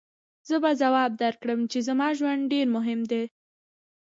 زه 0.49 0.55
به 0.63 0.71
ځواب 0.81 1.11
درکړم 1.23 1.59
چې 1.71 1.79
زما 1.87 2.07
ژوند 2.17 2.41
ډېر 2.53 2.67
مهم 2.75 2.99
دی. 3.11 3.23